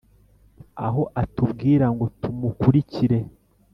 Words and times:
Ahora 0.85 1.11
atubwira 1.21 1.85
ngo 1.93 2.05
tumukurikire 2.21 3.19